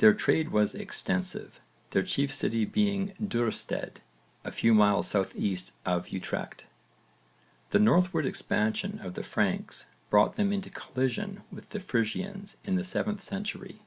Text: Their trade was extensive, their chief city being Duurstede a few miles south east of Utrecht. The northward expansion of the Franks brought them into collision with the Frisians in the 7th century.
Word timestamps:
Their 0.00 0.12
trade 0.12 0.50
was 0.50 0.74
extensive, 0.74 1.58
their 1.92 2.02
chief 2.02 2.34
city 2.34 2.66
being 2.66 3.14
Duurstede 3.18 4.02
a 4.44 4.52
few 4.52 4.74
miles 4.74 5.08
south 5.08 5.34
east 5.34 5.72
of 5.86 6.10
Utrecht. 6.10 6.66
The 7.70 7.78
northward 7.78 8.26
expansion 8.26 8.98
of 9.02 9.14
the 9.14 9.22
Franks 9.24 9.88
brought 10.10 10.36
them 10.36 10.52
into 10.52 10.68
collision 10.68 11.40
with 11.50 11.70
the 11.70 11.80
Frisians 11.80 12.58
in 12.64 12.74
the 12.74 12.82
7th 12.82 13.22
century. 13.22 13.80